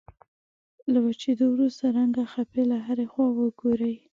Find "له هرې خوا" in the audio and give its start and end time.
2.71-3.27